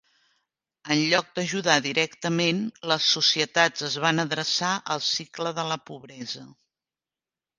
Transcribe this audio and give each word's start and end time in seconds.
En 0.93 1.01
lloc 1.09 1.27
d'ajudar 1.39 1.75
directament, 1.87 2.63
les 2.93 3.09
societats 3.17 3.85
es 3.89 3.97
van 4.07 4.23
adreçar 4.25 4.73
al 4.97 5.05
cicle 5.09 5.55
de 5.59 5.67
la 5.73 5.77
pobresa. 5.91 6.45